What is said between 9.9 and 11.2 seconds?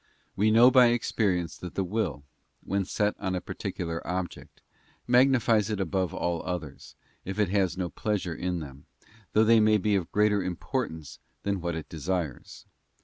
of greater importance